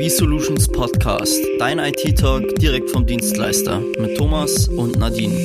[0.00, 5.36] B-Solutions Podcast, dein IT-Talk direkt vom Dienstleister mit Thomas und Nadine.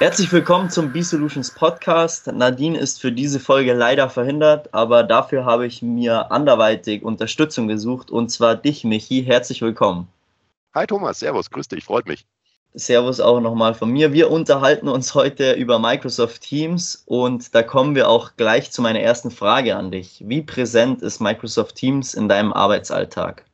[0.00, 2.26] Herzlich willkommen zum B-Solutions Podcast.
[2.26, 8.10] Nadine ist für diese Folge leider verhindert, aber dafür habe ich mir anderweitig Unterstützung gesucht
[8.10, 9.22] und zwar dich, Michi.
[9.22, 10.08] Herzlich willkommen.
[10.74, 12.26] Hi Thomas, Servus, grüß dich, freut mich.
[12.78, 14.12] Servus auch nochmal von mir.
[14.12, 19.00] Wir unterhalten uns heute über Microsoft Teams und da kommen wir auch gleich zu meiner
[19.00, 20.22] ersten Frage an dich.
[20.26, 23.46] Wie präsent ist Microsoft Teams in deinem Arbeitsalltag?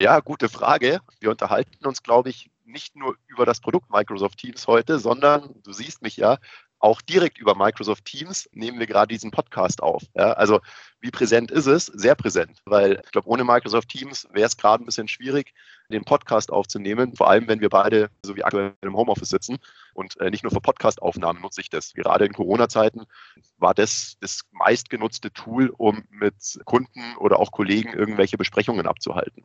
[0.00, 1.00] Ja, gute Frage.
[1.18, 5.72] Wir unterhalten uns, glaube ich, nicht nur über das Produkt Microsoft Teams heute, sondern du
[5.72, 6.38] siehst mich ja,
[6.82, 10.02] auch direkt über Microsoft Teams nehmen wir gerade diesen Podcast auf.
[10.14, 10.60] Ja, also
[11.00, 11.86] wie präsent ist es?
[11.86, 15.54] Sehr präsent, weil ich glaube, ohne Microsoft Teams wäre es gerade ein bisschen schwierig,
[15.90, 19.58] den Podcast aufzunehmen, vor allem wenn wir beide so wie aktuell im Homeoffice sitzen.
[19.94, 21.92] Und äh, nicht nur für Podcast-Aufnahmen nutze ich das.
[21.92, 23.06] Gerade in Corona-Zeiten
[23.58, 29.44] war das das meistgenutzte Tool, um mit Kunden oder auch Kollegen irgendwelche Besprechungen abzuhalten.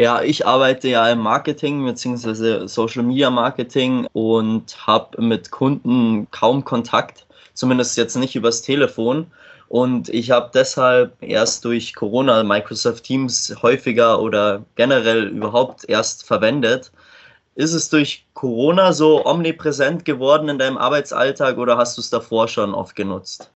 [0.00, 2.68] Ja, ich arbeite ja im Marketing bzw.
[2.68, 9.26] Social Media Marketing und habe mit Kunden kaum Kontakt, zumindest jetzt nicht übers Telefon.
[9.66, 16.92] Und ich habe deshalb erst durch Corona Microsoft Teams häufiger oder generell überhaupt erst verwendet.
[17.56, 22.46] Ist es durch Corona so omnipräsent geworden in deinem Arbeitsalltag oder hast du es davor
[22.46, 23.52] schon oft genutzt?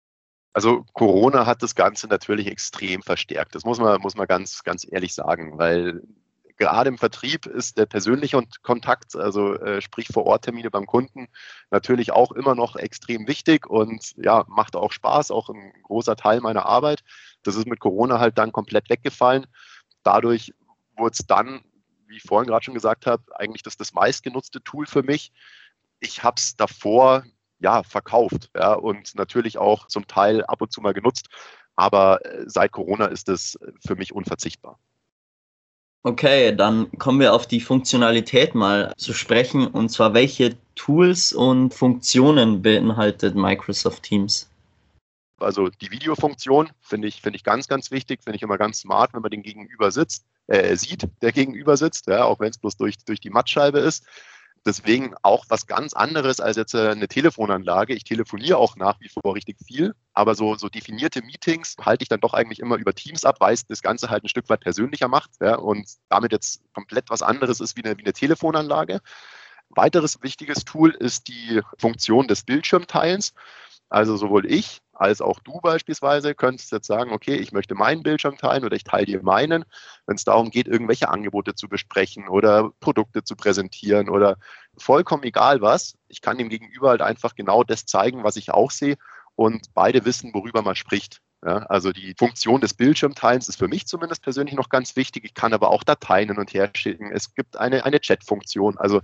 [0.54, 3.54] Also Corona hat das Ganze natürlich extrem verstärkt.
[3.54, 6.02] Das muss man, muss man ganz, ganz ehrlich sagen, weil
[6.60, 11.26] gerade im Vertrieb ist der persönliche Kontakt, also äh, sprich vor Ort Termine beim Kunden,
[11.70, 16.40] natürlich auch immer noch extrem wichtig und ja, macht auch Spaß, auch ein großer Teil
[16.42, 17.02] meiner Arbeit.
[17.42, 19.46] Das ist mit Corona halt dann komplett weggefallen.
[20.02, 20.52] Dadurch
[20.96, 21.64] wurde es dann,
[22.06, 25.32] wie ich vorhin gerade schon gesagt habe, eigentlich das, das meistgenutzte Tool für mich.
[25.98, 27.24] Ich habe es davor
[27.58, 31.28] ja verkauft ja, und natürlich auch zum Teil ab und zu mal genutzt.
[31.74, 34.78] Aber äh, seit Corona ist es für mich unverzichtbar.
[36.02, 39.66] Okay, dann kommen wir auf die Funktionalität mal zu sprechen.
[39.66, 44.48] Und zwar, welche Tools und Funktionen beinhaltet Microsoft Teams?
[45.38, 49.12] Also die Videofunktion finde ich, finde ich ganz, ganz wichtig, finde ich immer ganz smart,
[49.12, 52.76] wenn man den Gegenüber sitzt, äh, sieht, der Gegenüber sitzt, ja, auch wenn es bloß
[52.76, 54.06] durch, durch die Mattscheibe ist.
[54.66, 57.94] Deswegen auch was ganz anderes als jetzt äh, eine Telefonanlage.
[57.94, 62.08] Ich telefoniere auch nach wie vor richtig viel, aber so, so definierte Meetings halte ich
[62.08, 64.60] dann doch eigentlich immer über Teams ab, weil es das Ganze halt ein Stück weit
[64.60, 69.00] persönlicher macht ja, und damit jetzt komplett was anderes ist wie eine, wie eine Telefonanlage.
[69.70, 73.32] Weiteres wichtiges Tool ist die Funktion des Bildschirmteilens.
[73.88, 78.36] Also sowohl ich als auch du beispielsweise könntest jetzt sagen, okay, ich möchte meinen Bildschirm
[78.36, 79.64] teilen oder ich teile dir meinen,
[80.06, 84.36] wenn es darum geht, irgendwelche Angebote zu besprechen oder Produkte zu präsentieren oder
[84.76, 85.96] vollkommen egal was.
[86.08, 88.96] Ich kann dem Gegenüber halt einfach genau das zeigen, was ich auch sehe
[89.36, 91.22] und beide wissen, worüber man spricht.
[91.42, 95.24] Ja, also die Funktion des Bildschirmteilens ist für mich zumindest persönlich noch ganz wichtig.
[95.24, 97.10] Ich kann aber auch Dateien hin und her schicken.
[97.10, 98.76] Es gibt eine, eine Chat-Funktion.
[98.76, 99.00] Also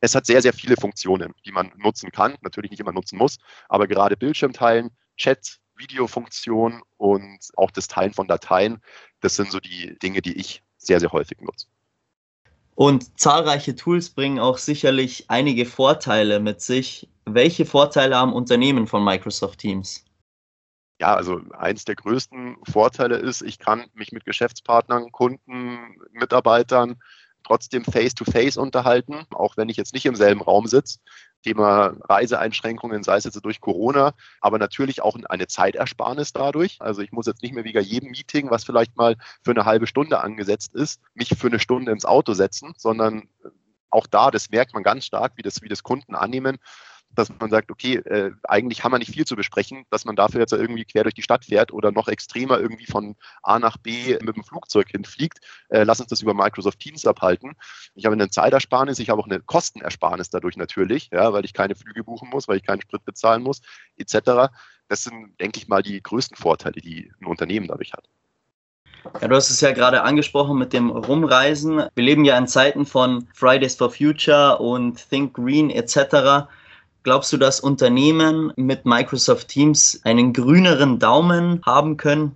[0.00, 3.38] es hat sehr, sehr viele Funktionen, die man nutzen kann, natürlich nicht immer nutzen muss,
[3.68, 8.80] aber gerade Bildschirmteilen, Chat, Videofunktion und auch das Teilen von Dateien,
[9.20, 11.66] das sind so die Dinge, die ich sehr, sehr häufig nutze.
[12.74, 17.08] Und zahlreiche Tools bringen auch sicherlich einige Vorteile mit sich.
[17.24, 20.04] Welche Vorteile haben Unternehmen von Microsoft Teams?
[21.00, 27.00] Ja, also eins der größten Vorteile ist, ich kann mich mit Geschäftspartnern, Kunden, Mitarbeitern
[27.44, 30.98] trotzdem face-to-face -face unterhalten, auch wenn ich jetzt nicht im selben Raum sitze.
[31.44, 36.78] Thema Reiseeinschränkungen, sei es jetzt durch Corona, aber natürlich auch eine Zeitersparnis dadurch.
[36.80, 39.86] Also ich muss jetzt nicht mehr wie jedem Meeting, was vielleicht mal für eine halbe
[39.86, 43.28] Stunde angesetzt ist, mich für eine Stunde ins Auto setzen, sondern
[43.90, 46.58] auch da, das merkt man ganz stark, wie das, wie das Kunden annehmen
[47.14, 50.40] dass man sagt, okay, äh, eigentlich haben wir nicht viel zu besprechen, dass man dafür
[50.40, 54.18] jetzt irgendwie quer durch die Stadt fährt oder noch extremer irgendwie von A nach B
[54.22, 55.38] mit dem Flugzeug hinfliegt.
[55.68, 57.54] Äh, lass uns das über Microsoft Teams abhalten.
[57.94, 61.74] Ich habe eine Zeitersparnis, ich habe auch eine Kostenersparnis dadurch natürlich, ja, weil ich keine
[61.74, 63.60] Flüge buchen muss, weil ich keinen Sprit bezahlen muss,
[63.96, 64.52] etc.
[64.88, 68.08] Das sind, denke ich mal, die größten Vorteile, die ein Unternehmen dadurch hat.
[69.20, 71.84] Ja, du hast es ja gerade angesprochen mit dem Rumreisen.
[71.94, 76.48] Wir leben ja in Zeiten von Fridays for Future und Think Green etc.
[77.04, 82.34] Glaubst du, dass Unternehmen mit Microsoft Teams einen grüneren Daumen haben können?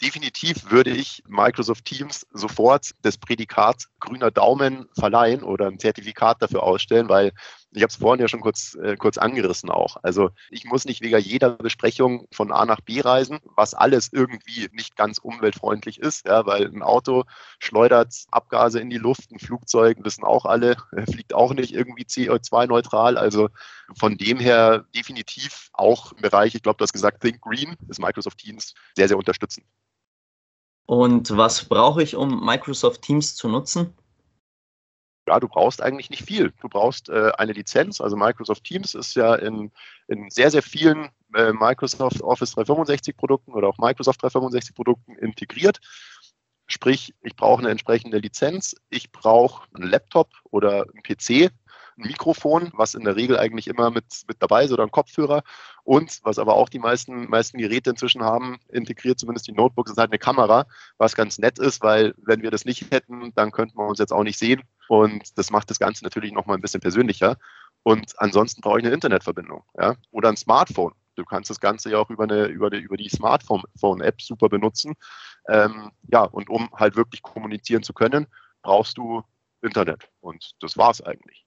[0.00, 6.62] Definitiv würde ich Microsoft Teams sofort das Prädikat grüner Daumen verleihen oder ein Zertifikat dafür
[6.62, 7.32] ausstellen, weil
[7.72, 9.98] Ich habe es vorhin ja schon kurz, äh, kurz angerissen auch.
[10.02, 14.68] Also ich muss nicht wegen jeder Besprechung von A nach B reisen, was alles irgendwie
[14.72, 17.24] nicht ganz umweltfreundlich ist, ja, weil ein Auto
[17.58, 20.76] schleudert Abgase in die Luft, ein Flugzeug, wissen auch alle,
[21.10, 23.18] fliegt auch nicht irgendwie CO2-neutral.
[23.18, 23.50] Also
[23.96, 28.00] von dem her definitiv auch im Bereich, ich glaube, du hast gesagt, Think Green, ist
[28.00, 29.66] Microsoft Teams sehr, sehr unterstützend.
[30.86, 33.92] Und was brauche ich, um Microsoft Teams zu nutzen?
[35.28, 36.52] Ja, du brauchst eigentlich nicht viel.
[36.60, 38.00] Du brauchst äh, eine Lizenz.
[38.00, 39.70] Also Microsoft Teams ist ja in,
[40.08, 45.80] in sehr, sehr vielen äh, Microsoft Office 365 Produkten oder auch Microsoft 365 Produkten integriert.
[46.66, 51.50] Sprich, ich brauche eine entsprechende Lizenz, ich brauche einen Laptop oder einen PC,
[51.98, 55.42] ein Mikrofon, was in der Regel eigentlich immer mit, mit dabei ist oder ein Kopfhörer.
[55.84, 59.98] Und was aber auch die meisten, meisten Geräte inzwischen haben, integriert zumindest die Notebooks, ist
[59.98, 60.66] halt eine Kamera,
[60.98, 64.12] was ganz nett ist, weil wenn wir das nicht hätten, dann könnten wir uns jetzt
[64.12, 64.62] auch nicht sehen.
[64.88, 67.36] Und das macht das Ganze natürlich nochmal ein bisschen persönlicher.
[67.82, 69.94] Und ansonsten brauche ich eine Internetverbindung ja?
[70.10, 70.92] oder ein Smartphone.
[71.14, 74.94] Du kannst das Ganze ja auch über, eine, über, die, über die Smartphone-App super benutzen.
[75.48, 78.26] Ähm, ja, und um halt wirklich kommunizieren zu können,
[78.62, 79.22] brauchst du
[79.62, 80.08] Internet.
[80.20, 81.44] Und das war es eigentlich.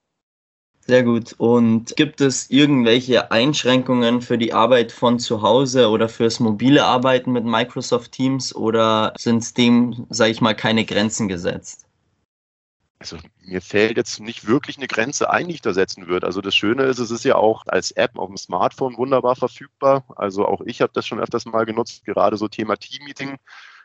[0.84, 1.34] Sehr gut.
[1.38, 7.30] Und gibt es irgendwelche Einschränkungen für die Arbeit von zu Hause oder fürs mobile Arbeiten
[7.30, 11.86] mit Microsoft Teams oder sind dem, sage ich mal, keine Grenzen gesetzt?
[13.02, 16.24] Also mir fällt jetzt nicht wirklich eine Grenze ein, die ich da setzen würde.
[16.24, 20.04] Also das Schöne ist, es ist ja auch als App auf dem Smartphone wunderbar verfügbar.
[20.14, 23.38] Also auch ich habe das schon öfters mal genutzt, gerade so Thema Team-Meeting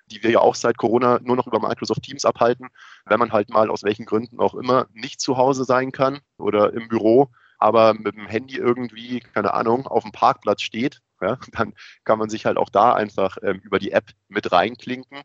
[0.09, 2.69] die wir ja auch seit Corona nur noch über Microsoft Teams abhalten,
[3.05, 6.71] wenn man halt mal aus welchen Gründen auch immer nicht zu Hause sein kann oder
[6.71, 11.73] im Büro, aber mit dem Handy irgendwie, keine Ahnung, auf dem Parkplatz steht, ja, dann
[12.05, 15.23] kann man sich halt auch da einfach ähm, über die App mit reinklinken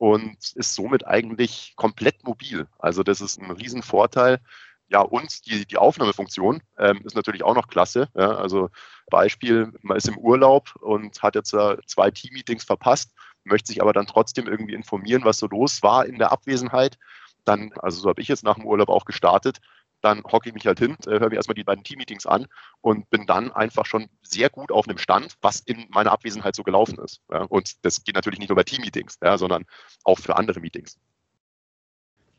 [0.00, 2.66] und ist somit eigentlich komplett mobil.
[2.78, 4.40] Also das ist ein Riesenvorteil.
[4.88, 8.08] Ja, und die, die Aufnahmefunktion ähm, ist natürlich auch noch klasse.
[8.14, 8.70] Ja, also
[9.08, 13.12] Beispiel, man ist im Urlaub und hat jetzt äh, zwei Team-Meetings verpasst
[13.44, 16.98] möchte sich aber dann trotzdem irgendwie informieren, was so los war in der Abwesenheit.
[17.44, 19.60] Dann, also so habe ich jetzt nach dem Urlaub auch gestartet,
[20.00, 22.46] dann hocke ich mich halt hin, äh, höre mir erstmal die beiden Team-Meetings an
[22.80, 26.62] und bin dann einfach schon sehr gut auf einem Stand, was in meiner Abwesenheit so
[26.62, 27.20] gelaufen ist.
[27.30, 29.64] Ja, und das geht natürlich nicht nur bei Team-Meetings, ja, sondern
[30.04, 30.98] auch für andere Meetings.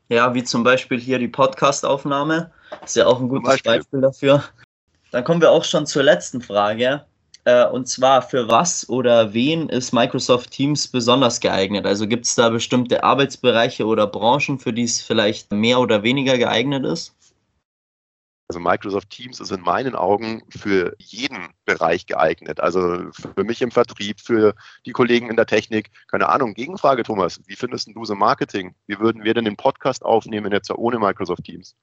[0.08, 2.50] Ja, wie zum Beispiel hier die Podcast-Aufnahme.
[2.84, 3.78] Ist ja auch ein gutes Beispiel.
[3.78, 4.44] Beispiel dafür.
[5.10, 7.06] Dann kommen wir auch schon zur letzten Frage.
[7.44, 11.86] Äh, und zwar für was oder wen ist Microsoft Teams besonders geeignet?
[11.86, 16.38] Also gibt es da bestimmte Arbeitsbereiche oder Branchen, für die es vielleicht mehr oder weniger
[16.38, 17.14] geeignet ist?
[18.52, 22.60] Also Microsoft Teams ist in meinen Augen für jeden Bereich geeignet.
[22.60, 24.54] Also für mich im Vertrieb, für
[24.84, 25.90] die Kollegen in der Technik.
[26.10, 27.40] Keine Ahnung, Gegenfrage, Thomas.
[27.46, 28.74] Wie findest du so Marketing?
[28.86, 31.74] Wie würden wir denn den Podcast aufnehmen jetzt ohne Microsoft Teams?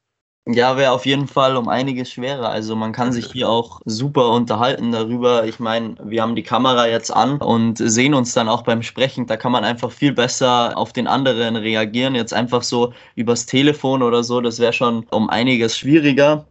[0.48, 2.50] Ja, wäre auf jeden Fall um einiges schwerer.
[2.50, 5.45] Also man kann sich hier auch super unterhalten darüber.
[5.45, 9.25] Ich meine, wir haben die Kamera jetzt an und sehen uns dann auch beim Sprechen.
[9.25, 12.13] Da kann man einfach viel besser auf den anderen reagieren.
[12.13, 16.45] Jetzt einfach so übers Telefon oder so, das wäre schon um einiges schwieriger.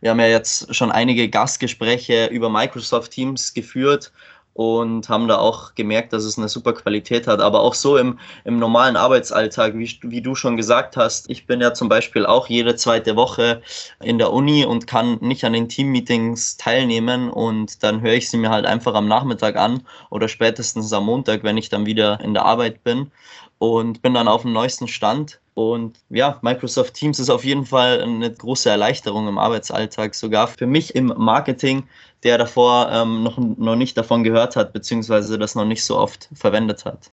[0.00, 4.12] Wir haben ja jetzt schon einige Gastgespräche über Microsoft Teams geführt
[4.54, 7.40] und haben da auch gemerkt, dass es eine super Qualität hat.
[7.40, 11.60] Aber auch so im, im normalen Arbeitsalltag, wie, wie du schon gesagt hast, ich bin
[11.60, 13.62] ja zum Beispiel auch jede zweite Woche
[14.02, 18.38] in der Uni und kann nicht an den Teammeetings teilnehmen und dann höre ich sie
[18.38, 22.34] mir halt einfach am Nachmittag an oder spätestens am Montag, wenn ich dann wieder in
[22.34, 23.10] der Arbeit bin
[23.58, 25.40] und bin dann auf dem neuesten Stand.
[25.60, 30.66] Und ja, Microsoft Teams ist auf jeden Fall eine große Erleichterung im Arbeitsalltag, sogar für
[30.66, 31.84] mich im Marketing,
[32.22, 36.28] der davor ähm, noch, noch nicht davon gehört hat, beziehungsweise das noch nicht so oft
[36.34, 37.10] verwendet hat.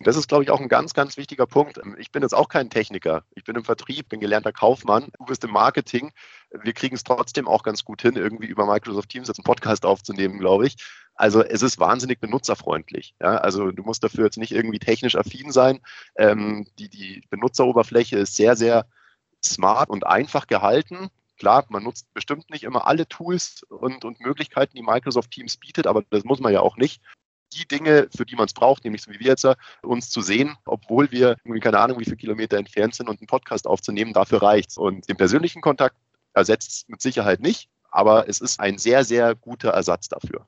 [0.00, 1.80] Das ist, glaube ich, auch ein ganz, ganz wichtiger Punkt.
[1.98, 3.24] Ich bin jetzt auch kein Techniker.
[3.34, 5.10] Ich bin im Vertrieb, bin gelernter Kaufmann.
[5.18, 6.12] Du bist im Marketing.
[6.50, 9.86] Wir kriegen es trotzdem auch ganz gut hin, irgendwie über Microsoft Teams jetzt einen Podcast
[9.86, 10.76] aufzunehmen, glaube ich.
[11.14, 13.14] Also es ist wahnsinnig benutzerfreundlich.
[13.20, 13.38] Ja?
[13.38, 15.80] Also du musst dafür jetzt nicht irgendwie technisch affin sein.
[16.16, 18.86] Ähm, die, die Benutzeroberfläche ist sehr, sehr
[19.42, 21.08] smart und einfach gehalten.
[21.38, 25.86] Klar, man nutzt bestimmt nicht immer alle Tools und, und Möglichkeiten, die Microsoft Teams bietet,
[25.86, 27.02] aber das muss man ja auch nicht
[27.52, 29.46] die Dinge, für die man es braucht, nämlich so wie wir jetzt,
[29.82, 33.26] uns zu sehen, obwohl wir irgendwie keine Ahnung, wie viele Kilometer entfernt sind und einen
[33.26, 35.96] Podcast aufzunehmen, dafür reicht Und den persönlichen Kontakt
[36.34, 40.46] ersetzt es mit Sicherheit nicht, aber es ist ein sehr, sehr guter Ersatz dafür.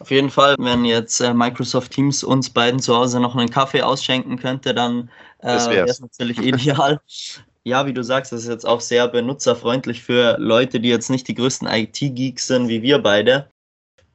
[0.00, 3.82] Auf jeden Fall, wenn jetzt äh, Microsoft Teams uns beiden zu Hause noch einen Kaffee
[3.82, 7.00] ausschenken könnte, dann äh, wäre es natürlich ideal.
[7.64, 11.28] ja, wie du sagst, das ist jetzt auch sehr benutzerfreundlich für Leute, die jetzt nicht
[11.28, 13.50] die größten IT-Geeks sind wie wir beide.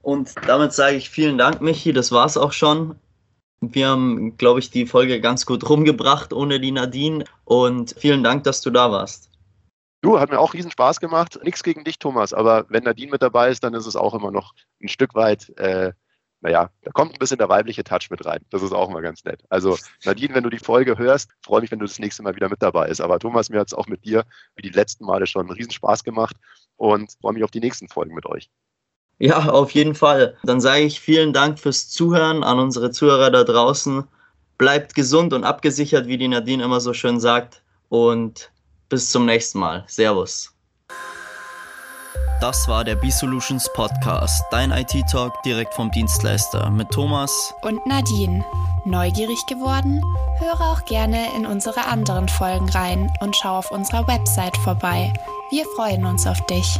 [0.09, 1.93] Und damit sage ich vielen Dank, Michi.
[1.93, 2.95] Das war's auch schon.
[3.61, 7.25] Wir haben, glaube ich, die Folge ganz gut rumgebracht ohne die Nadine.
[7.45, 9.29] Und vielen Dank, dass du da warst.
[10.01, 11.39] Du, hat mir auch riesen Spaß gemacht.
[11.43, 14.31] Nichts gegen dich, Thomas, aber wenn Nadine mit dabei ist, dann ist es auch immer
[14.31, 15.91] noch ein Stück weit, äh,
[16.41, 18.43] naja, da kommt ein bisschen der weibliche Touch mit rein.
[18.49, 19.43] Das ist auch immer ganz nett.
[19.49, 22.49] Also Nadine, wenn du die Folge hörst, freue mich, wenn du das nächste Mal wieder
[22.49, 23.01] mit dabei bist.
[23.01, 24.25] Aber Thomas, mir hat es auch mit dir,
[24.55, 26.35] wie die letzten Male schon, riesen Spaß gemacht
[26.77, 28.49] und freue mich auf die nächsten Folgen mit euch.
[29.19, 30.37] Ja, auf jeden Fall.
[30.43, 34.05] Dann sage ich vielen Dank fürs Zuhören an unsere Zuhörer da draußen.
[34.57, 37.61] Bleibt gesund und abgesichert, wie die Nadine immer so schön sagt.
[37.89, 38.49] Und
[38.87, 39.83] bis zum nächsten Mal.
[39.87, 40.53] Servus.
[42.39, 48.45] Das war der B-Solutions Podcast, dein IT-Talk direkt vom Dienstleister mit Thomas und Nadine.
[48.85, 50.01] Neugierig geworden?
[50.39, 55.11] Höre auch gerne in unsere anderen Folgen rein und schau auf unserer Website vorbei.
[55.51, 56.79] Wir freuen uns auf dich.